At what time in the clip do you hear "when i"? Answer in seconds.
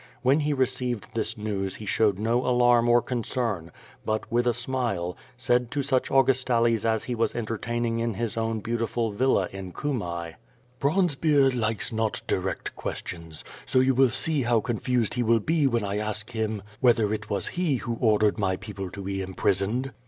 15.67-15.99